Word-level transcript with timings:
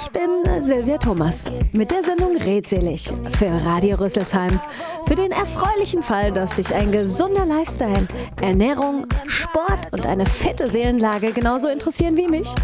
Ich 0.00 0.10
bin 0.12 0.62
Silvia 0.62 0.96
Thomas 0.96 1.50
mit 1.72 1.90
der 1.90 2.04
Sendung 2.04 2.36
Redselig 2.36 3.12
für 3.36 3.50
Radio 3.66 3.96
Rüsselsheim. 3.96 4.60
Für 5.06 5.16
den 5.16 5.32
erfreulichen 5.32 6.02
Fall, 6.02 6.30
dass 6.32 6.54
dich 6.54 6.72
ein 6.72 6.92
gesunder 6.92 7.44
Lifestyle, 7.44 8.06
Ernährung, 8.40 9.06
Sport 9.26 9.92
und 9.92 10.06
eine 10.06 10.24
fette 10.24 10.68
Seelenlage 10.68 11.32
genauso 11.32 11.68
interessieren 11.68 12.16
wie 12.16 12.28
mich, 12.28 12.54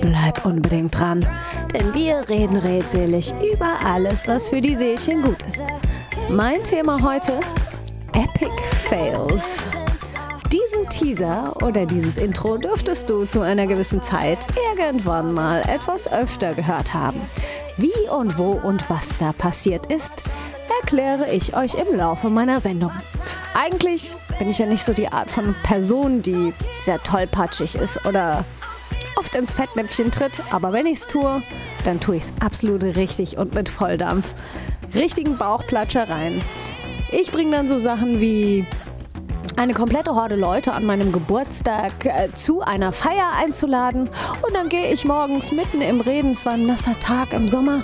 bleib 0.00 0.44
unbedingt 0.44 0.98
dran. 0.98 1.24
Denn 1.72 1.94
wir 1.94 2.28
reden 2.28 2.56
redselig 2.56 3.32
über 3.52 3.70
alles, 3.84 4.26
was 4.26 4.48
für 4.48 4.60
die 4.60 4.76
Seelchen 4.76 5.22
gut 5.22 5.42
ist. 5.48 5.62
Mein 6.28 6.62
Thema 6.64 7.00
heute: 7.02 7.38
Epic 8.14 8.50
Fails. 8.88 9.79
Teaser 10.90 11.54
oder 11.62 11.86
dieses 11.86 12.18
Intro 12.18 12.58
dürftest 12.58 13.08
du 13.08 13.24
zu 13.24 13.40
einer 13.40 13.66
gewissen 13.66 14.02
Zeit 14.02 14.46
irgendwann 14.76 15.32
mal 15.32 15.62
etwas 15.62 16.12
öfter 16.12 16.52
gehört 16.52 16.92
haben. 16.92 17.20
Wie 17.78 18.08
und 18.10 18.36
wo 18.36 18.52
und 18.52 18.90
was 18.90 19.16
da 19.16 19.32
passiert 19.32 19.86
ist, 19.86 20.12
erkläre 20.82 21.30
ich 21.32 21.56
euch 21.56 21.74
im 21.74 21.96
Laufe 21.96 22.28
meiner 22.28 22.60
Sendung. 22.60 22.92
Eigentlich 23.54 24.14
bin 24.38 24.50
ich 24.50 24.58
ja 24.58 24.66
nicht 24.66 24.84
so 24.84 24.92
die 24.92 25.08
Art 25.08 25.30
von 25.30 25.54
Person, 25.62 26.20
die 26.20 26.52
sehr 26.78 27.02
tollpatschig 27.02 27.76
ist 27.76 28.04
oder 28.04 28.44
oft 29.16 29.34
ins 29.34 29.54
Fettnäpfchen 29.54 30.10
tritt, 30.10 30.42
aber 30.50 30.72
wenn 30.72 30.86
ich 30.86 30.98
es 30.98 31.06
tue, 31.06 31.42
dann 31.84 32.00
tue 32.00 32.16
ich 32.16 32.24
es 32.24 32.32
absolut 32.40 32.82
richtig 32.82 33.38
und 33.38 33.54
mit 33.54 33.68
Volldampf. 33.68 34.34
Richtigen 34.94 35.38
Bauchplatschereien. 35.38 36.42
Ich 37.12 37.30
bringe 37.30 37.56
dann 37.56 37.68
so 37.68 37.78
Sachen 37.78 38.20
wie 38.20 38.66
eine 39.60 39.74
komplette 39.74 40.14
Horde 40.14 40.36
Leute 40.36 40.72
an 40.72 40.86
meinem 40.86 41.12
Geburtstag 41.12 41.92
äh, 42.06 42.32
zu 42.32 42.62
einer 42.62 42.92
Feier 42.92 43.32
einzuladen. 43.36 44.08
Und 44.40 44.54
dann 44.54 44.70
gehe 44.70 44.90
ich 44.90 45.04
morgens 45.04 45.52
mitten 45.52 45.82
im 45.82 46.00
Reden, 46.00 46.30
es 46.30 46.46
war 46.46 46.54
ein 46.54 46.64
nasser 46.64 46.98
Tag 46.98 47.34
im 47.34 47.46
Sommer, 47.46 47.82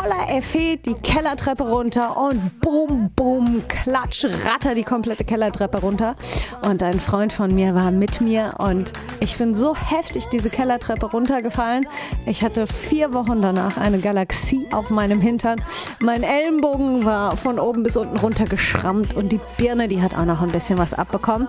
voller 0.00 0.30
Effet 0.30 0.78
die 0.86 0.94
Kellertreppe 0.94 1.64
runter 1.64 2.16
und 2.16 2.60
bum, 2.60 3.10
bum, 3.14 3.62
klatsch, 3.68 4.24
ratter 4.46 4.74
die 4.74 4.82
komplette 4.82 5.24
Kellertreppe 5.24 5.78
runter. 5.78 6.16
Und 6.62 6.82
ein 6.82 7.00
Freund 7.00 7.32
von 7.32 7.54
mir 7.54 7.74
war 7.74 7.90
mit 7.90 8.20
mir 8.20 8.54
und 8.58 8.92
ich 9.20 9.36
bin 9.36 9.54
so 9.54 9.76
heftig 9.76 10.26
diese 10.28 10.48
Kellertreppe 10.48 11.06
runtergefallen. 11.06 11.86
Ich 12.24 12.42
hatte 12.42 12.66
vier 12.66 13.12
Wochen 13.12 13.42
danach 13.42 13.76
eine 13.76 13.98
Galaxie 13.98 14.66
auf 14.72 14.88
meinem 14.88 15.20
Hintern. 15.20 15.60
Mein 16.00 16.22
Ellenbogen 16.22 17.04
war 17.04 17.36
von 17.36 17.58
oben 17.58 17.82
bis 17.82 17.96
unten 17.96 18.16
runter 18.16 18.46
geschrammt 18.46 19.14
und 19.14 19.32
die 19.32 19.40
Birne, 19.58 19.88
die 19.88 20.00
hat 20.00 20.16
auch 20.16 20.24
noch 20.24 20.40
ein 20.40 20.50
bisschen 20.50 20.78
was 20.78 20.94
abbekommen. 20.94 21.48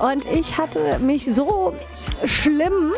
Und 0.00 0.24
ich 0.26 0.56
hatte 0.56 0.98
mich 1.00 1.26
so 1.26 1.74
schlimm 2.24 2.92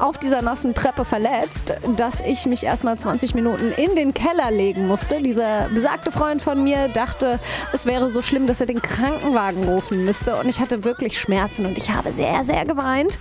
auf 0.00 0.18
dieser 0.18 0.42
nassen 0.42 0.74
Treppe 0.74 1.04
verletzt, 1.04 1.72
dass 1.96 2.20
ich 2.20 2.46
mich 2.46 2.64
erstmal 2.64 2.98
20 2.98 3.34
Minuten 3.34 3.72
in 3.72 3.94
den 3.96 4.14
Keller 4.14 4.50
legen 4.50 4.86
musste. 4.86 5.22
Dieser 5.22 5.68
besagte 5.68 6.12
Freund 6.12 6.42
von 6.42 6.62
mir 6.62 6.88
dachte, 6.88 7.38
es 7.72 7.86
wäre 7.86 8.10
so 8.10 8.22
schlimm, 8.22 8.46
dass 8.46 8.60
er 8.60 8.66
den 8.66 8.82
Krankenwagen 8.82 9.64
rufen 9.64 10.04
müsste. 10.04 10.36
Und 10.36 10.48
ich 10.48 10.60
hatte 10.60 10.84
wirklich 10.84 11.18
Schmerzen 11.18 11.66
und 11.66 11.78
ich 11.78 11.90
habe 11.90 12.12
sehr, 12.12 12.44
sehr 12.44 12.64
geweint. 12.64 13.18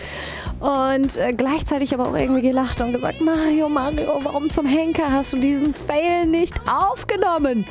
Und 0.60 1.18
äh, 1.18 1.34
gleichzeitig 1.34 1.94
aber 1.94 2.10
auch 2.10 2.16
irgendwie 2.16 2.42
gelacht 2.42 2.82
und 2.82 2.94
gesagt, 2.94 3.22
Mario, 3.22 3.70
Mario, 3.70 4.20
warum 4.24 4.50
zum 4.50 4.66
Henker 4.66 5.12
hast 5.12 5.34
du 5.34 5.38
diesen 5.38 5.74
Fail 5.74 6.26
nicht 6.26 6.56
aufgenommen? 6.68 7.66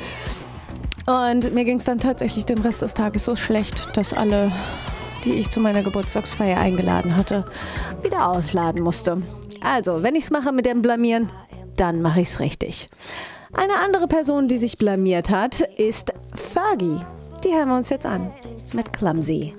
Und 1.05 1.53
mir 1.53 1.65
ging 1.65 1.77
es 1.77 1.83
dann 1.83 1.99
tatsächlich 1.99 2.45
den 2.45 2.59
Rest 2.59 2.81
des 2.81 2.95
Tages 2.95 3.25
so 3.25 3.35
schlecht, 3.35 3.95
dass 3.95 4.13
alle 4.13 4.51
die 5.25 5.33
ich 5.33 5.49
zu 5.49 5.59
meiner 5.59 5.83
Geburtstagsfeier 5.83 6.59
eingeladen 6.59 7.15
hatte, 7.15 7.45
wieder 8.01 8.29
ausladen 8.29 8.81
musste. 8.81 9.21
Also, 9.61 10.03
wenn 10.03 10.15
ich 10.15 10.25
es 10.25 10.31
mache 10.31 10.51
mit 10.51 10.65
dem 10.65 10.81
Blamieren, 10.81 11.31
dann 11.75 12.01
mache 12.01 12.21
ich 12.21 12.29
es 12.29 12.39
richtig. 12.39 12.89
Eine 13.53 13.75
andere 13.83 14.07
Person, 14.07 14.47
die 14.47 14.57
sich 14.57 14.77
blamiert 14.77 15.29
hat, 15.29 15.61
ist 15.61 16.13
Fergie. 16.35 16.99
Die 17.43 17.53
hören 17.53 17.69
wir 17.69 17.75
uns 17.75 17.89
jetzt 17.89 18.05
an 18.05 18.31
mit 18.73 18.93
Clumsy. 18.93 19.53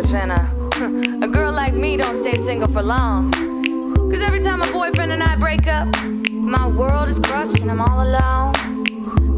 relationships, 0.00 0.14
and 0.14 1.22
a, 1.22 1.24
a 1.24 1.28
girl 1.28 1.52
like 1.52 1.74
me 1.74 1.96
don't 1.96 2.16
stay 2.16 2.36
single 2.36 2.68
for 2.68 2.82
long. 2.82 3.30
Cause 4.10 4.20
every 4.22 4.40
time 4.40 4.60
my 4.60 4.72
boyfriend 4.72 5.12
and 5.12 5.22
I 5.22 5.36
break 5.36 5.66
up, 5.66 5.88
my 6.30 6.66
world 6.66 7.08
is 7.08 7.18
crushed 7.18 7.60
and 7.60 7.70
I'm 7.70 7.80
all 7.80 8.02
alone. 8.02 8.52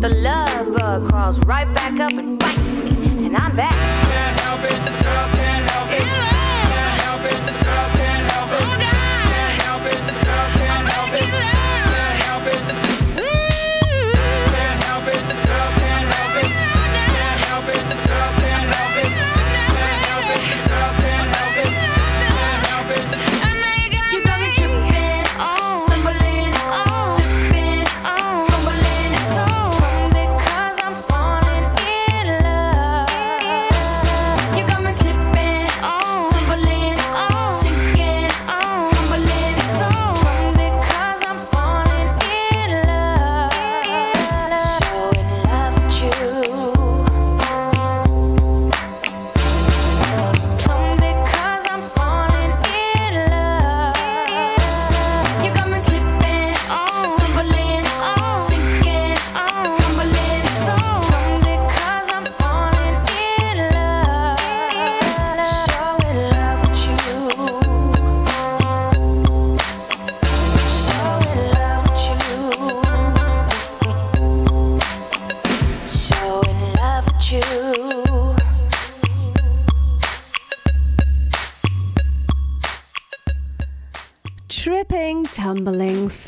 The 0.00 0.09
love 0.09 0.75
bug 0.76 1.09
crawls 1.09 1.38
right 1.41 1.73
back 1.75 2.00
up 2.00 2.12
and 2.12 2.38
bites 2.38 2.82
me, 2.82 3.26
and 3.26 3.37
I'm 3.37 3.55
back. 3.55 3.72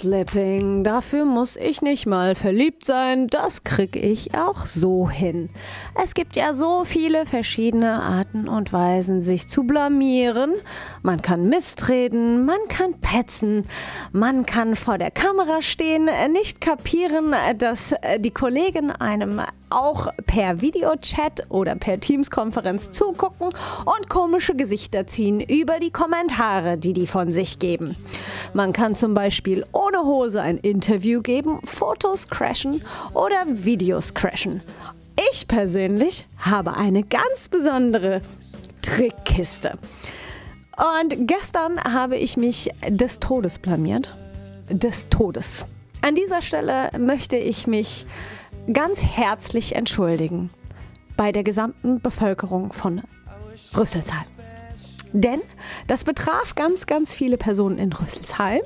Slipping, 0.04 0.84
dafür 0.84 1.24
muss 1.24 1.56
ich 1.56 1.80
nicht 1.80 2.04
mal 2.04 2.34
verliebt 2.34 2.84
sein, 2.84 3.26
das 3.28 3.64
krieg 3.64 3.96
ich 3.96 4.34
auch 4.34 4.66
so 4.66 5.08
hin. 5.08 5.48
Es 5.94 6.12
gibt 6.12 6.36
ja 6.36 6.52
so 6.52 6.84
viele 6.84 7.24
verschiedene 7.24 8.02
Arten 8.02 8.46
und 8.46 8.70
Weisen, 8.74 9.22
sich 9.22 9.48
zu 9.48 9.64
blamieren. 9.64 10.52
Man 11.02 11.22
kann 11.22 11.48
mistreden, 11.48 12.44
man 12.44 12.58
kann 12.68 13.00
petzen, 13.00 13.64
man 14.12 14.44
kann 14.44 14.76
vor 14.76 14.98
der 14.98 15.10
Kamera 15.10 15.62
stehen, 15.62 16.10
nicht 16.32 16.60
kapieren, 16.60 17.34
dass 17.56 17.94
die 18.18 18.30
Kollegen 18.30 18.90
einem 18.90 19.40
auch 19.74 20.08
per 20.26 20.60
Videochat 20.60 21.46
oder 21.48 21.74
per 21.74 22.00
Teams-Konferenz 22.00 22.92
zugucken 22.92 23.48
und 23.48 24.08
komische 24.08 24.54
Gesichter 24.54 25.06
ziehen 25.06 25.40
über 25.40 25.78
die 25.80 25.90
Kommentare, 25.90 26.78
die 26.78 26.92
die 26.92 27.06
von 27.06 27.32
sich 27.32 27.58
geben. 27.58 27.96
Man 28.52 28.72
kann 28.72 28.94
zum 28.94 29.14
Beispiel 29.14 29.64
ohne 29.72 30.04
Hose 30.04 30.40
ein 30.40 30.58
Interview 30.58 31.20
geben, 31.20 31.60
Fotos 31.64 32.28
crashen 32.28 32.82
oder 33.12 33.44
Videos 33.46 34.14
crashen. 34.14 34.62
Ich 35.32 35.48
persönlich 35.48 36.26
habe 36.38 36.76
eine 36.76 37.02
ganz 37.02 37.48
besondere 37.48 38.22
Trickkiste. 38.82 39.72
Und 40.76 41.28
gestern 41.28 41.82
habe 41.84 42.16
ich 42.16 42.36
mich 42.36 42.70
des 42.88 43.20
Todes 43.20 43.58
blamiert. 43.58 44.14
Des 44.68 45.08
Todes. 45.08 45.66
An 46.02 46.14
dieser 46.14 46.42
Stelle 46.42 46.90
möchte 46.98 47.36
ich 47.36 47.66
mich 47.66 48.06
ganz 48.72 49.02
herzlich 49.02 49.76
entschuldigen 49.76 50.50
bei 51.16 51.32
der 51.32 51.42
gesamten 51.42 52.00
Bevölkerung 52.00 52.72
von 52.72 53.02
Rüsselsheim. 53.76 54.24
Denn 55.12 55.40
das 55.86 56.04
betraf 56.04 56.54
ganz, 56.54 56.86
ganz 56.86 57.14
viele 57.14 57.36
Personen 57.36 57.78
in 57.78 57.92
Rüsselsheim. 57.92 58.62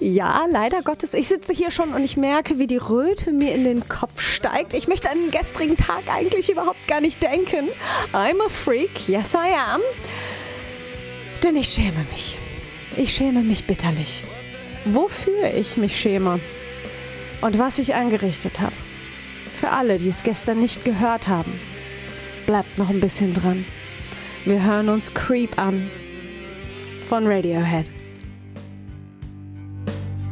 Ja, 0.00 0.44
leider 0.50 0.82
Gottes, 0.82 1.14
ich 1.14 1.28
sitze 1.28 1.52
hier 1.52 1.70
schon 1.70 1.94
und 1.94 2.02
ich 2.02 2.16
merke, 2.16 2.58
wie 2.58 2.66
die 2.66 2.76
Röte 2.76 3.32
mir 3.32 3.54
in 3.54 3.64
den 3.64 3.88
Kopf 3.88 4.20
steigt. 4.20 4.74
Ich 4.74 4.88
möchte 4.88 5.10
an 5.10 5.18
den 5.18 5.30
gestrigen 5.30 5.76
Tag 5.76 6.02
eigentlich 6.12 6.50
überhaupt 6.50 6.88
gar 6.88 7.00
nicht 7.00 7.22
denken. 7.22 7.68
I'm 8.12 8.44
a 8.44 8.48
freak, 8.48 9.08
yes 9.08 9.34
I 9.34 9.54
am. 9.54 9.80
Denn 11.42 11.56
ich 11.56 11.68
schäme 11.68 12.04
mich. 12.10 12.38
Ich 12.96 13.14
schäme 13.14 13.42
mich 13.42 13.66
bitterlich. 13.66 14.22
Wofür 14.84 15.54
ich 15.54 15.76
mich 15.76 15.98
schäme 15.98 16.40
und 17.40 17.58
was 17.58 17.78
ich 17.78 17.94
angerichtet 17.94 18.60
habe. 18.60 18.72
Für 19.62 19.70
alle, 19.70 19.96
die 19.96 20.08
es 20.08 20.24
gestern 20.24 20.58
nicht 20.58 20.84
gehört 20.84 21.28
haben, 21.28 21.52
bleibt 22.46 22.78
noch 22.78 22.90
ein 22.90 22.98
bisschen 22.98 23.32
dran. 23.32 23.64
Wir 24.44 24.60
hören 24.60 24.88
uns 24.88 25.14
Creep 25.14 25.56
an 25.56 25.88
von 27.08 27.28
Radiohead. 27.28 27.88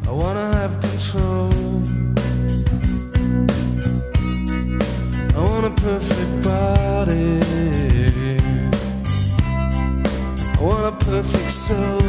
I 0.05 0.09
wanna 0.09 0.53
have 0.53 0.81
control. 0.81 1.49
I 5.29 5.39
want 5.39 5.67
a 5.67 5.71
perfect 5.81 6.43
body. 6.43 7.39
I 10.55 10.61
want 10.61 10.87
a 10.87 11.05
perfect 11.05 11.53
soul. 11.53 12.00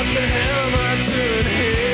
What 0.00 0.08
the 0.14 0.20
hell 0.22 0.66
am 0.66 0.74
I 0.76 0.96
doing 1.12 1.46
here? 1.56 1.89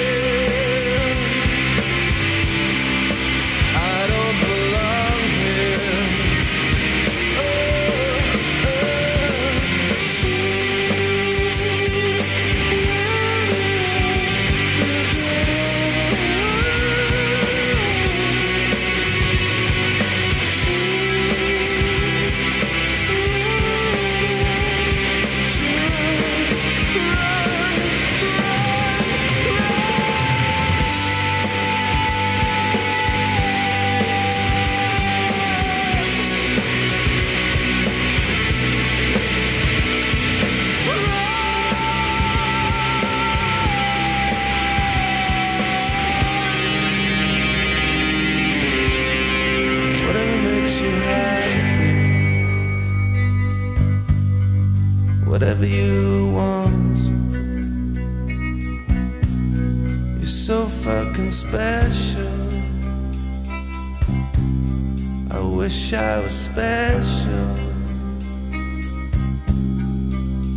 I 65.96 66.18
was 66.18 66.34
special, 66.34 67.54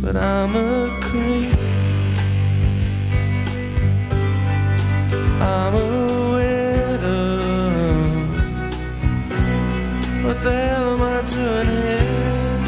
but 0.02 0.14
I'm 0.14 0.54
a 0.54 0.88
creep. 1.00 1.56
I'm 5.40 5.74
a 5.74 5.86
widow. 6.34 7.38
What 10.26 10.42
the 10.42 10.52
hell 10.52 10.92
am 10.92 11.02
I 11.02 11.22
doing 11.34 11.68
here? 11.84 12.60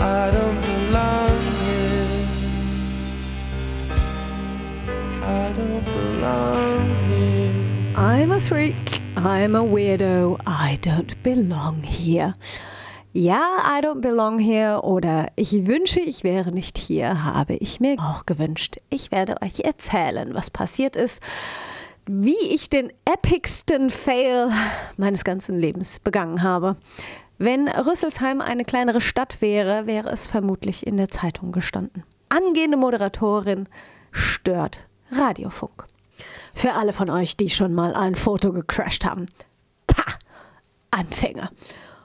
I 0.00 0.30
don't 0.30 0.60
belong 0.64 1.38
here. 1.58 2.26
I 5.24 5.52
don't 5.56 5.84
belong 5.84 6.88
here. 7.08 7.92
I'm 7.96 8.30
a 8.30 8.40
freak. 8.40 8.89
I'm 9.16 9.56
a 9.56 9.62
weirdo. 9.62 10.38
I 10.46 10.78
don't 10.80 11.22
belong 11.22 11.82
here. 11.82 12.32
Ja, 13.12 13.58
I 13.64 13.80
don't 13.80 14.00
belong 14.00 14.38
here 14.38 14.82
oder 14.84 15.26
ich 15.34 15.66
wünsche, 15.66 15.98
ich 15.98 16.22
wäre 16.22 16.52
nicht 16.52 16.78
hier, 16.78 17.24
habe 17.24 17.54
ich 17.54 17.80
mir 17.80 17.96
auch 17.98 18.24
gewünscht. 18.24 18.76
Ich 18.88 19.10
werde 19.10 19.42
euch 19.42 19.60
erzählen, 19.60 20.32
was 20.32 20.50
passiert 20.50 20.94
ist, 20.94 21.20
wie 22.06 22.38
ich 22.50 22.68
den 22.68 22.92
epicsten 23.04 23.90
Fail 23.90 24.50
meines 24.96 25.24
ganzen 25.24 25.58
Lebens 25.58 25.98
begangen 25.98 26.42
habe. 26.42 26.76
Wenn 27.36 27.68
Rüsselsheim 27.68 28.40
eine 28.40 28.64
kleinere 28.64 29.00
Stadt 29.00 29.42
wäre, 29.42 29.86
wäre 29.86 30.10
es 30.10 30.28
vermutlich 30.28 30.86
in 30.86 30.96
der 30.96 31.08
Zeitung 31.08 31.50
gestanden. 31.50 32.04
Angehende 32.28 32.76
Moderatorin 32.76 33.68
stört 34.12 34.86
Radiofunk. 35.10 35.89
Für 36.54 36.72
alle 36.74 36.92
von 36.92 37.10
euch, 37.10 37.36
die 37.36 37.50
schon 37.50 37.74
mal 37.74 37.94
ein 37.94 38.14
Foto 38.14 38.52
gecrashed 38.52 39.04
haben. 39.04 39.26
Pah! 39.86 40.14
Anfänger. 40.90 41.50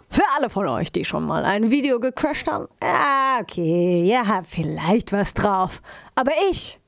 Für 0.10 0.24
alle 0.38 0.50
von 0.50 0.68
euch, 0.68 0.92
die 0.92 1.04
schon 1.04 1.26
mal 1.26 1.44
ein 1.44 1.72
Video 1.72 2.00
gecrashed 2.00 2.48
haben. 2.48 2.68
Ah, 2.82 3.40
okay, 3.42 4.06
ihr 4.06 4.28
habt 4.28 4.48
vielleicht 4.48 5.12
was 5.12 5.34
drauf. 5.34 5.82
Aber 6.16 6.32
ich, 6.50 6.80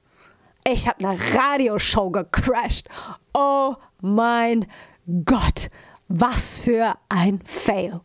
ich 0.65 0.87
habe 0.87 1.07
eine 1.07 1.19
Radioshow 1.33 2.09
gecrashed. 2.11 2.87
Oh 3.33 3.75
mein 4.01 4.65
Gott, 5.25 5.69
was 6.07 6.61
für 6.61 6.95
ein 7.09 7.41
Fail. 7.43 7.99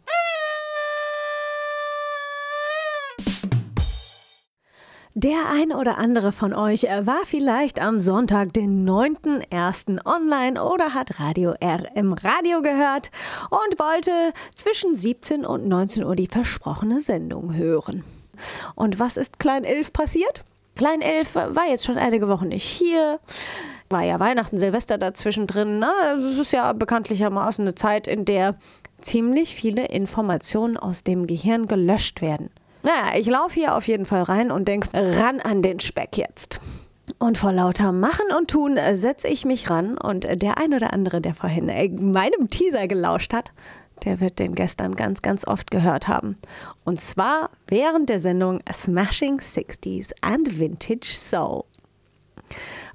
Der 5.15 5.51
ein 5.51 5.73
oder 5.73 5.99
andere 5.99 6.33
von 6.33 6.55
euch 6.55 6.85
war 6.85 7.21
vielleicht 7.27 7.83
am 7.83 8.01
Sonntag, 8.01 8.55
den 8.55 8.89
9.01. 8.89 10.07
online 10.07 10.65
oder 10.65 10.95
hat 10.95 11.21
Radio 11.21 11.53
R 11.61 11.95
im 11.95 12.15
Radio 12.15 12.63
gehört 12.63 13.11
und 13.51 13.79
wollte 13.79 14.11
zwischen 14.55 14.97
17 14.97 15.45
und 15.45 15.69
19 15.69 16.05
Uhr 16.05 16.17
die 16.17 16.29
versprochene 16.29 17.03
Sendung 17.03 17.53
hören. 17.53 18.05
Und 18.75 18.99
was 18.99 19.19
ist 19.19 19.39
Klein 19.39 19.65
Elf 19.65 19.93
passiert? 19.93 20.47
Klein 20.77 21.03
Elf 21.03 21.35
war 21.35 21.69
jetzt 21.69 21.85
schon 21.85 21.99
einige 21.99 22.29
Wochen 22.29 22.49
nicht 22.49 22.65
hier. 22.65 23.21
War 23.91 24.05
ja 24.05 24.19
Weihnachten, 24.19 24.57
Silvester 24.57 24.97
dazwischen 24.97 25.47
drin. 25.47 25.79
Na, 25.79 26.15
das 26.15 26.39
ist 26.39 26.55
ja 26.55 26.73
bekanntlichermaßen 26.73 27.63
eine 27.63 27.75
Zeit, 27.75 28.07
in 28.07 28.25
der 28.25 28.57
ziemlich 28.99 29.55
viele 29.55 29.89
Informationen 29.89 30.79
aus 30.79 31.05
dem 31.05 31.27
Gehirn 31.27 31.67
gelöscht 31.67 32.23
werden. 32.23 32.49
Naja, 32.83 33.17
ich 33.17 33.27
laufe 33.27 33.55
hier 33.55 33.77
auf 33.77 33.87
jeden 33.87 34.07
Fall 34.07 34.23
rein 34.23 34.51
und 34.51 34.67
denke, 34.67 34.89
ran 34.93 35.41
an 35.41 35.63
den 35.63 35.81
Speck 35.81 36.17
jetzt. 36.17 36.61
Und 37.19 37.39
vor 37.39 37.53
lauter 37.53 37.93
Machen 37.93 38.27
und 38.37 38.51
Tun 38.51 38.79
setze 38.93 39.29
ich 39.29 39.45
mich 39.45 39.71
ran 39.71 39.97
und 39.99 40.27
der 40.43 40.59
ein 40.59 40.75
oder 40.75 40.93
andere, 40.93 41.21
der 41.21 41.35
vorhin 41.35 41.67
meinem 41.67 42.51
Teaser 42.51 42.89
gelauscht 42.89 43.33
hat, 43.33 43.53
der 44.05 44.21
wird 44.21 44.39
den 44.39 44.55
gestern 44.55 44.95
ganz, 44.95 45.23
ganz 45.23 45.47
oft 45.47 45.71
gehört 45.71 46.09
haben. 46.09 46.37
Und 46.85 47.01
zwar 47.01 47.51
während 47.69 48.09
der 48.09 48.19
Sendung 48.19 48.61
Smashing 48.73 49.39
60s 49.39 50.13
and 50.21 50.59
Vintage 50.59 51.13
Soul. 51.13 51.65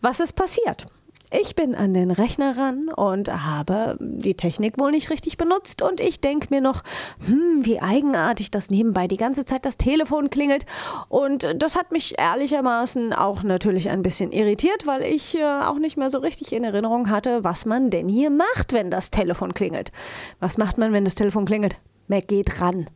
Was 0.01 0.19
ist 0.19 0.33
passiert? 0.33 0.87
Ich 1.29 1.55
bin 1.55 1.75
an 1.75 1.93
den 1.93 2.09
Rechner 2.09 2.57
ran 2.57 2.87
und 2.87 3.27
habe 3.27 3.97
die 3.99 4.35
Technik 4.35 4.79
wohl 4.79 4.91
nicht 4.91 5.09
richtig 5.09 5.37
benutzt 5.37 5.81
und 5.81 5.99
ich 5.99 6.21
denke 6.21 6.47
mir 6.51 6.61
noch, 6.61 6.83
hm, 7.25 7.65
wie 7.65 7.81
eigenartig, 7.81 8.49
dass 8.49 8.69
nebenbei 8.69 9.09
die 9.09 9.17
ganze 9.17 9.43
Zeit 9.43 9.65
das 9.65 9.75
Telefon 9.75 10.29
klingelt 10.29 10.65
und 11.09 11.45
das 11.61 11.75
hat 11.75 11.91
mich 11.91 12.17
ehrlichermaßen 12.17 13.11
auch 13.11 13.43
natürlich 13.43 13.89
ein 13.89 14.03
bisschen 14.03 14.31
irritiert, 14.31 14.87
weil 14.87 15.01
ich 15.01 15.37
äh, 15.37 15.43
auch 15.43 15.79
nicht 15.79 15.97
mehr 15.97 16.09
so 16.09 16.19
richtig 16.19 16.53
in 16.53 16.63
Erinnerung 16.63 17.09
hatte, 17.09 17.43
was 17.43 17.65
man 17.65 17.89
denn 17.89 18.07
hier 18.07 18.29
macht, 18.29 18.71
wenn 18.71 18.89
das 18.89 19.11
Telefon 19.11 19.53
klingelt. 19.53 19.91
Was 20.39 20.57
macht 20.57 20.77
man, 20.77 20.93
wenn 20.93 21.03
das 21.03 21.15
Telefon 21.15 21.43
klingelt? 21.43 21.75
Man 22.07 22.21
geht 22.21 22.61
ran. 22.61 22.89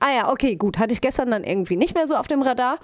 Ah 0.00 0.12
ja, 0.12 0.32
okay, 0.32 0.56
gut, 0.56 0.78
hatte 0.78 0.92
ich 0.92 1.00
gestern 1.00 1.30
dann 1.30 1.44
irgendwie 1.44 1.76
nicht 1.76 1.94
mehr 1.94 2.08
so 2.08 2.16
auf 2.16 2.26
dem 2.26 2.42
Radar. 2.42 2.80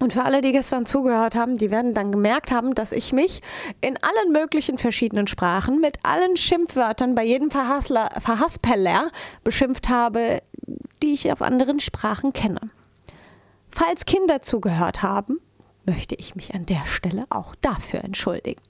Und 0.00 0.12
für 0.12 0.24
alle, 0.24 0.40
die 0.40 0.52
gestern 0.52 0.86
zugehört 0.86 1.36
haben, 1.36 1.56
die 1.56 1.70
werden 1.70 1.94
dann 1.94 2.10
gemerkt 2.10 2.50
haben, 2.50 2.74
dass 2.74 2.90
ich 2.90 3.12
mich 3.12 3.42
in 3.80 3.96
allen 4.02 4.32
möglichen 4.32 4.76
verschiedenen 4.76 5.28
Sprachen 5.28 5.80
mit 5.80 5.98
allen 6.02 6.36
Schimpfwörtern 6.36 7.14
bei 7.14 7.24
jedem 7.24 7.50
Verhassler, 7.50 8.10
Verhaspeller 8.18 9.10
beschimpft 9.44 9.88
habe, 9.88 10.42
die 11.02 11.12
ich 11.12 11.30
auf 11.32 11.42
anderen 11.42 11.78
Sprachen 11.78 12.32
kenne. 12.32 12.60
Falls 13.70 14.04
Kinder 14.04 14.42
zugehört 14.42 15.02
haben, 15.02 15.40
möchte 15.86 16.14
ich 16.16 16.34
mich 16.34 16.54
an 16.54 16.66
der 16.66 16.86
Stelle 16.86 17.24
auch 17.30 17.54
dafür 17.60 18.02
entschuldigen. 18.02 18.60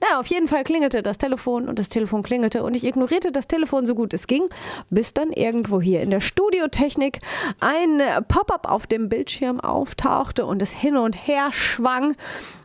Na, 0.00 0.20
auf 0.20 0.26
jeden 0.26 0.48
Fall 0.48 0.62
klingelte 0.62 1.02
das 1.02 1.18
Telefon 1.18 1.68
und 1.68 1.78
das 1.78 1.88
Telefon 1.88 2.22
klingelte 2.22 2.62
und 2.62 2.76
ich 2.76 2.84
ignorierte 2.84 3.32
das 3.32 3.48
Telefon 3.48 3.86
so 3.86 3.94
gut 3.94 4.14
es 4.14 4.26
ging, 4.26 4.48
bis 4.90 5.12
dann 5.12 5.32
irgendwo 5.32 5.80
hier 5.80 6.02
in 6.02 6.10
der 6.10 6.20
Studiotechnik 6.20 7.20
ein 7.60 8.00
Pop-up 8.28 8.70
auf 8.70 8.86
dem 8.86 9.08
Bildschirm 9.08 9.60
auftauchte 9.60 10.46
und 10.46 10.62
es 10.62 10.72
hin 10.72 10.96
und 10.96 11.14
her 11.14 11.50
schwang. 11.52 12.14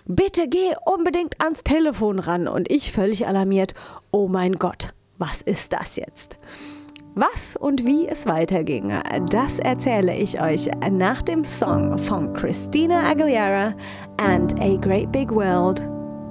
Bitte 0.05 0.47
geh 0.47 0.75
unbedingt 0.85 1.41
ans 1.41 1.63
Telefon 1.63 2.19
ran 2.19 2.47
und 2.47 2.71
ich 2.71 2.91
völlig 2.91 3.27
alarmiert. 3.27 3.73
Oh 4.11 4.27
mein 4.27 4.53
Gott, 4.53 4.93
was 5.17 5.41
ist 5.41 5.73
das 5.73 5.95
jetzt? 5.95 6.37
Was 7.15 7.55
und 7.55 7.85
wie 7.85 8.07
es 8.07 8.25
weiterging, 8.25 8.91
das 9.29 9.59
erzähle 9.59 10.15
ich 10.15 10.41
euch 10.41 10.69
nach 10.89 11.21
dem 11.21 11.43
Song 11.43 11.99
von 11.99 12.33
Christina 12.33 13.07
Aguilera 13.07 13.75
and 14.17 14.59
A 14.59 14.77
Great 14.77 15.11
Big 15.11 15.29
World 15.29 15.92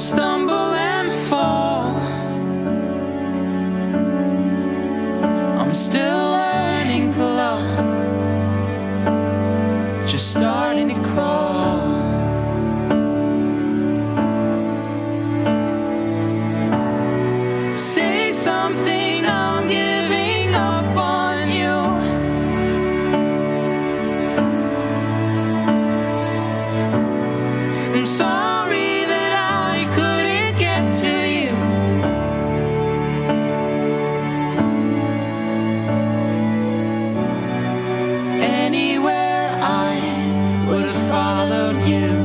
estão 0.00 0.39
you. 41.88 42.19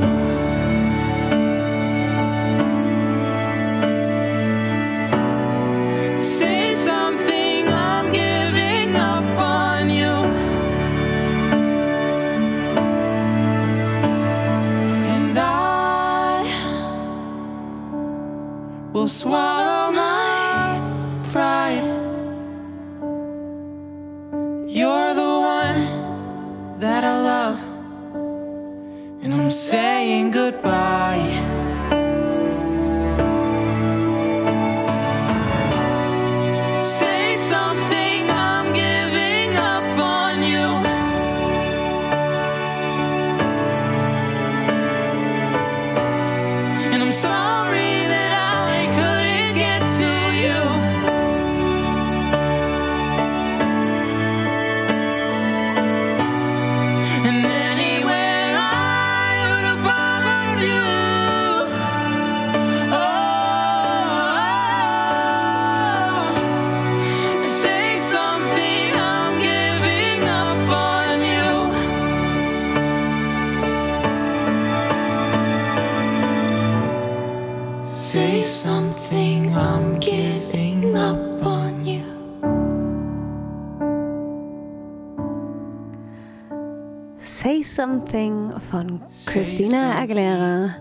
Say 87.26 87.64
Something 87.64 88.52
von 88.70 89.02
Christina 89.26 89.98
Aguilera 89.98 90.76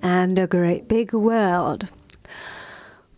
and 0.00 0.38
a 0.38 0.46
Great 0.46 0.88
Big 0.88 1.12
World. 1.12 1.84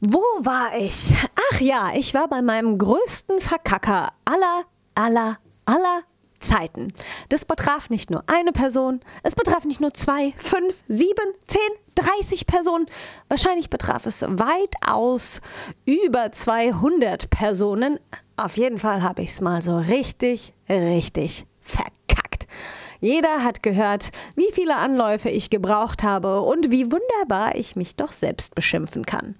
Wo 0.00 0.20
war 0.40 0.76
ich? 0.76 1.14
Ach 1.52 1.60
ja, 1.60 1.92
ich 1.94 2.12
war 2.12 2.26
bei 2.26 2.42
meinem 2.42 2.78
größten 2.78 3.40
Verkacker 3.40 4.08
aller, 4.24 4.64
aller, 4.96 5.38
aller 5.64 6.02
Zeiten. 6.40 6.88
Das 7.28 7.44
betraf 7.44 7.88
nicht 7.88 8.10
nur 8.10 8.24
eine 8.26 8.50
Person, 8.50 8.98
es 9.22 9.36
betraf 9.36 9.64
nicht 9.64 9.80
nur 9.80 9.94
zwei, 9.94 10.34
fünf, 10.36 10.74
sieben, 10.88 11.34
zehn, 11.46 11.60
30 11.94 12.48
Personen. 12.48 12.86
Wahrscheinlich 13.28 13.70
betraf 13.70 14.06
es 14.06 14.22
weitaus 14.22 15.40
über 15.84 16.32
200 16.32 17.30
Personen. 17.30 18.00
Auf 18.36 18.56
jeden 18.56 18.80
Fall 18.80 19.02
habe 19.02 19.22
ich 19.22 19.30
es 19.30 19.40
mal 19.40 19.62
so 19.62 19.78
richtig, 19.78 20.52
richtig 20.68 21.46
verkackt. 21.60 22.01
Jeder 23.02 23.42
hat 23.42 23.64
gehört, 23.64 24.10
wie 24.36 24.50
viele 24.52 24.76
Anläufe 24.76 25.28
ich 25.28 25.50
gebraucht 25.50 26.04
habe 26.04 26.40
und 26.42 26.70
wie 26.70 26.90
wunderbar 26.90 27.56
ich 27.56 27.74
mich 27.74 27.96
doch 27.96 28.12
selbst 28.12 28.54
beschimpfen 28.54 29.04
kann. 29.04 29.34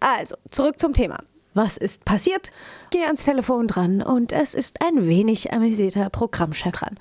Also, 0.00 0.34
zurück 0.50 0.80
zum 0.80 0.92
Thema. 0.92 1.18
Was 1.54 1.76
ist 1.76 2.04
passiert? 2.04 2.50
Gehe 2.90 3.06
ans 3.06 3.24
Telefon 3.24 3.68
dran 3.68 4.02
und 4.02 4.32
es 4.32 4.54
ist 4.54 4.82
ein 4.82 5.06
wenig 5.06 5.52
amüsierter 5.52 6.10
Programmchef 6.10 6.72
dran. 6.74 6.98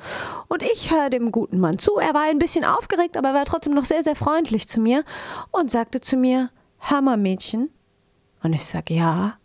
Und 0.47 0.61
ich 0.61 0.91
höre 0.91 1.09
dem 1.09 1.31
guten 1.31 1.59
Mann 1.59 1.79
zu. 1.79 1.97
Er 1.97 2.13
war 2.13 2.29
ein 2.29 2.37
bisschen 2.39 2.65
aufgeregt, 2.65 3.17
aber 3.17 3.29
er 3.29 3.33
war 3.33 3.45
trotzdem 3.45 3.73
noch 3.73 3.85
sehr, 3.85 4.03
sehr 4.03 4.15
freundlich 4.15 4.67
zu 4.67 4.79
mir 4.79 5.03
und 5.51 5.71
sagte 5.71 6.01
zu 6.01 6.17
mir, 6.17 6.51
Hammermädchen. 6.81 7.69
Und 8.43 8.53
ich 8.53 8.63
sage, 8.63 8.93
ja. 8.93 9.37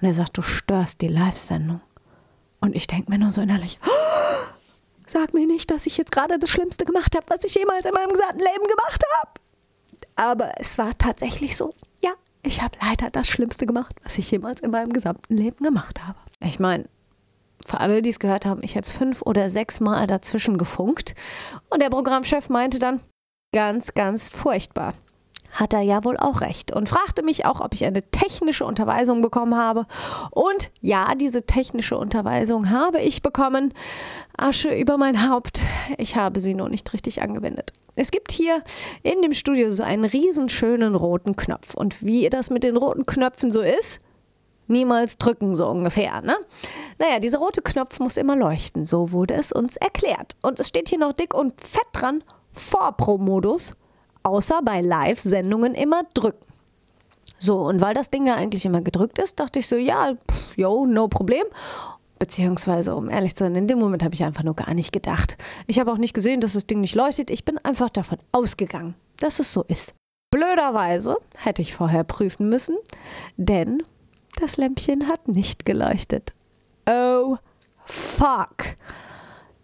Und 0.00 0.08
er 0.08 0.14
sagt, 0.14 0.36
du 0.38 0.42
störst 0.42 1.00
die 1.02 1.08
Live-Sendung. 1.08 1.80
Und 2.60 2.74
ich 2.74 2.88
denke 2.88 3.10
mir 3.12 3.18
nur 3.18 3.30
so 3.30 3.42
innerlich, 3.42 3.78
"Oh, 3.84 4.03
sag 5.06 5.34
mir 5.34 5.46
nicht, 5.46 5.70
dass 5.70 5.86
ich 5.86 5.96
jetzt 5.96 6.12
gerade 6.12 6.38
das 6.38 6.50
Schlimmste 6.50 6.84
gemacht 6.84 7.14
habe, 7.14 7.26
was 7.28 7.44
ich 7.44 7.54
jemals 7.54 7.86
in 7.86 7.92
meinem 7.92 8.10
gesamten 8.10 8.38
Leben 8.38 8.66
gemacht 8.68 9.02
habe. 9.18 9.30
Aber 10.16 10.52
es 10.58 10.78
war 10.78 10.96
tatsächlich 10.96 11.56
so. 11.56 11.74
Ja, 12.02 12.12
ich 12.42 12.62
habe 12.62 12.76
leider 12.80 13.10
das 13.10 13.28
Schlimmste 13.28 13.66
gemacht, 13.66 13.96
was 14.02 14.18
ich 14.18 14.30
jemals 14.30 14.60
in 14.60 14.70
meinem 14.70 14.92
gesamten 14.92 15.36
Leben 15.36 15.64
gemacht 15.64 16.04
habe. 16.06 16.18
Ich 16.40 16.58
meine, 16.60 16.88
für 17.66 17.80
alle, 17.80 18.02
die 18.02 18.10
es 18.10 18.18
gehört 18.18 18.44
haben, 18.44 18.62
ich 18.62 18.72
habe 18.72 18.82
es 18.82 18.92
fünf 18.92 19.22
oder 19.22 19.50
sechs 19.50 19.80
Mal 19.80 20.06
dazwischen 20.06 20.58
gefunkt. 20.58 21.14
Und 21.70 21.82
der 21.82 21.90
Programmchef 21.90 22.48
meinte 22.48 22.78
dann, 22.78 23.00
ganz, 23.52 23.94
ganz 23.94 24.30
furchtbar. 24.30 24.94
Hat 25.54 25.72
er 25.72 25.82
ja 25.82 26.02
wohl 26.02 26.16
auch 26.16 26.40
recht 26.40 26.72
und 26.72 26.88
fragte 26.88 27.22
mich 27.22 27.46
auch, 27.46 27.60
ob 27.60 27.74
ich 27.74 27.84
eine 27.84 28.02
technische 28.10 28.64
Unterweisung 28.64 29.22
bekommen 29.22 29.56
habe. 29.56 29.86
Und 30.32 30.72
ja, 30.80 31.14
diese 31.14 31.46
technische 31.46 31.96
Unterweisung 31.96 32.70
habe 32.70 33.00
ich 33.00 33.22
bekommen. 33.22 33.72
Asche 34.36 34.74
über 34.74 34.98
mein 34.98 35.30
Haupt. 35.30 35.62
Ich 35.96 36.16
habe 36.16 36.40
sie 36.40 36.54
nur 36.54 36.68
nicht 36.68 36.92
richtig 36.92 37.22
angewendet. 37.22 37.72
Es 37.94 38.10
gibt 38.10 38.32
hier 38.32 38.64
in 39.04 39.22
dem 39.22 39.32
Studio 39.32 39.70
so 39.70 39.84
einen 39.84 40.04
riesenschönen 40.04 40.96
roten 40.96 41.36
Knopf. 41.36 41.74
Und 41.74 42.02
wie 42.02 42.28
das 42.28 42.50
mit 42.50 42.64
den 42.64 42.76
roten 42.76 43.06
Knöpfen 43.06 43.52
so 43.52 43.60
ist, 43.60 44.00
niemals 44.66 45.18
drücken, 45.18 45.54
so 45.54 45.68
ungefähr. 45.68 46.20
Ne? 46.20 46.34
Naja, 46.98 47.20
dieser 47.20 47.38
rote 47.38 47.62
Knopf 47.62 48.00
muss 48.00 48.16
immer 48.16 48.34
leuchten. 48.34 48.86
So 48.86 49.12
wurde 49.12 49.34
es 49.34 49.52
uns 49.52 49.76
erklärt. 49.76 50.36
Und 50.42 50.58
es 50.58 50.66
steht 50.66 50.88
hier 50.88 50.98
noch 50.98 51.12
dick 51.12 51.32
und 51.32 51.60
fett 51.60 51.86
dran, 51.92 52.24
Vorpro-Modus, 52.52 53.74
außer 54.24 54.60
bei 54.64 54.80
Live-Sendungen 54.80 55.74
immer 55.74 56.02
drücken. 56.14 56.44
So, 57.38 57.58
und 57.58 57.80
weil 57.80 57.94
das 57.94 58.10
Ding 58.10 58.26
ja 58.26 58.34
eigentlich 58.34 58.64
immer 58.64 58.80
gedrückt 58.80 59.18
ist, 59.18 59.38
dachte 59.38 59.60
ich 59.60 59.68
so, 59.68 59.76
ja, 59.76 60.14
pff, 60.14 60.56
yo, 60.56 60.86
no 60.86 61.08
Problem. 61.08 61.44
Beziehungsweise, 62.18 62.94
um 62.94 63.10
ehrlich 63.10 63.34
zu 63.34 63.44
sein, 63.44 63.54
in 63.54 63.68
dem 63.68 63.78
Moment 63.78 64.02
habe 64.02 64.14
ich 64.14 64.24
einfach 64.24 64.44
nur 64.44 64.54
gar 64.54 64.72
nicht 64.72 64.92
gedacht. 64.92 65.36
Ich 65.66 65.78
habe 65.78 65.92
auch 65.92 65.98
nicht 65.98 66.14
gesehen, 66.14 66.40
dass 66.40 66.54
das 66.54 66.66
Ding 66.66 66.80
nicht 66.80 66.94
leuchtet. 66.94 67.30
Ich 67.30 67.44
bin 67.44 67.58
einfach 67.58 67.90
davon 67.90 68.18
ausgegangen, 68.32 68.94
dass 69.20 69.40
es 69.40 69.52
so 69.52 69.62
ist. 69.64 69.94
Blöderweise 70.30 71.16
hätte 71.36 71.62
ich 71.62 71.74
vorher 71.74 72.02
prüfen 72.02 72.48
müssen, 72.48 72.76
denn 73.36 73.82
das 74.40 74.56
Lämpchen 74.56 75.08
hat 75.08 75.28
nicht 75.28 75.64
geleuchtet. 75.64 76.32
Oh, 76.88 77.36
fuck. 77.84 78.74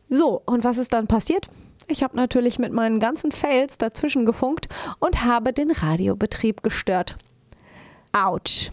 So, 0.08 0.42
und 0.44 0.64
was 0.64 0.78
ist 0.78 0.92
dann 0.92 1.06
passiert? 1.06 1.48
Ich 1.90 2.02
habe 2.02 2.16
natürlich 2.16 2.58
mit 2.58 2.72
meinen 2.72 3.00
ganzen 3.00 3.32
Fails 3.32 3.76
dazwischen 3.76 4.24
gefunkt 4.24 4.68
und 5.00 5.24
habe 5.24 5.52
den 5.52 5.70
Radiobetrieb 5.70 6.62
gestört. 6.62 7.16
Autsch. 8.12 8.70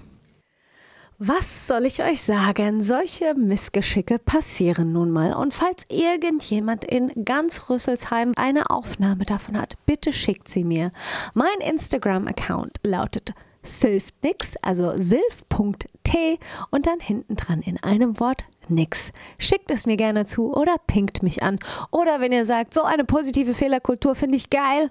Was 1.20 1.66
soll 1.66 1.88
ich 1.88 2.04
euch 2.04 2.22
sagen? 2.22 2.84
Solche 2.84 3.34
Missgeschicke 3.34 4.20
passieren 4.20 4.94
nun 4.94 5.10
mal. 5.10 5.34
Und 5.34 5.52
falls 5.52 5.86
irgendjemand 5.90 6.86
in 6.86 7.26
ganz 7.26 7.72
Rüsselsheim 7.72 8.34
eine 8.36 8.70
Aufnahme 8.70 9.26
davon 9.26 9.60
hat, 9.60 9.78
bitte 9.88 10.14
schickt 10.14 10.48
sie 10.48 10.64
mir. 10.64 10.92
Mein 11.34 11.58
Instagram-Account 11.60 12.78
lautet 12.84 13.34
Silftnix, 13.64 14.58
also 14.62 14.94
silf.t 14.96 16.40
und 16.70 16.86
dann 16.86 17.00
hinten 17.00 17.36
dran 17.36 17.62
in 17.62 17.82
einem 17.82 18.20
Wort 18.20 18.46
nix. 18.70 19.12
Schickt 19.38 19.72
es 19.72 19.86
mir 19.86 19.98
gerne 19.98 20.26
zu 20.26 20.54
oder 20.54 20.76
pinkt 20.88 21.24
mich 21.24 21.44
an. 21.44 21.60
Oder 21.92 22.20
wenn 22.20 22.32
ihr 22.32 22.46
sagt, 22.46 22.74
so 22.74 22.84
eine 22.84 23.04
positive 23.04 23.54
Fehlerkultur 23.54 24.16
finde 24.16 24.36
ich 24.36 24.50
geil, 24.50 24.90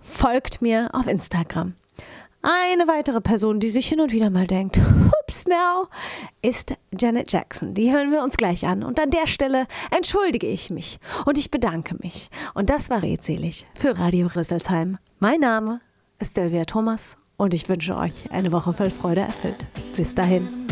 folgt 0.00 0.62
mir 0.62 0.88
auf 0.92 1.06
Instagram. 1.06 1.74
Eine 2.46 2.86
weitere 2.88 3.22
Person, 3.22 3.58
die 3.58 3.70
sich 3.70 3.86
hin 3.86 4.02
und 4.02 4.12
wieder 4.12 4.28
mal 4.28 4.46
denkt, 4.46 4.78
hups 4.78 5.46
now, 5.46 5.86
ist 6.42 6.74
Janet 6.92 7.32
Jackson. 7.32 7.72
Die 7.72 7.90
hören 7.90 8.12
wir 8.12 8.22
uns 8.22 8.36
gleich 8.36 8.66
an. 8.66 8.82
Und 8.82 9.00
an 9.00 9.08
der 9.08 9.26
Stelle 9.26 9.66
entschuldige 9.96 10.46
ich 10.46 10.68
mich 10.68 10.98
und 11.24 11.38
ich 11.38 11.50
bedanke 11.50 11.96
mich. 12.02 12.28
Und 12.52 12.68
das 12.68 12.90
war 12.90 13.02
redselig 13.02 13.66
für 13.74 13.98
Radio 13.98 14.26
Rüsselsheim. 14.26 14.98
Mein 15.20 15.40
Name 15.40 15.80
ist 16.18 16.34
Sylvia 16.34 16.66
Thomas 16.66 17.16
und 17.38 17.54
ich 17.54 17.70
wünsche 17.70 17.96
euch 17.96 18.30
eine 18.30 18.52
Woche 18.52 18.74
voll 18.74 18.90
Freude 18.90 19.22
erfüllt. 19.22 19.64
Bis 19.96 20.14
dahin. 20.14 20.66